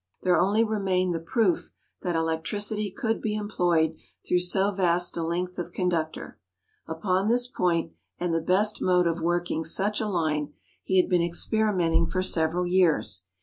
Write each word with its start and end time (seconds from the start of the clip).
There 0.23 0.39
only 0.41 0.63
remained 0.63 1.13
the 1.13 1.19
proof 1.19 1.69
that 2.01 2.15
electricity 2.15 2.89
could 2.89 3.21
be 3.21 3.35
employed 3.35 3.97
through 4.27 4.39
so 4.39 4.71
vast 4.71 5.15
a 5.15 5.21
length 5.21 5.59
of 5.59 5.73
conductor. 5.73 6.39
Upon 6.87 7.27
this 7.27 7.45
point 7.47 7.91
and 8.17 8.33
the 8.33 8.41
best 8.41 8.81
mode 8.81 9.05
of 9.05 9.21
working 9.21 9.63
such 9.63 10.01
a 10.01 10.07
line, 10.07 10.53
he 10.83 10.99
had 10.99 11.07
been 11.07 11.21
experimenting 11.21 12.07
for 12.07 12.23
several 12.23 12.65
years. 12.65 13.25